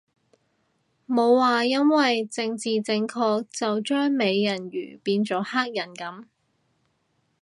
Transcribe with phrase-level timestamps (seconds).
[1.05, 6.25] 冇話因為政治正確就將美人魚變咗黑人噉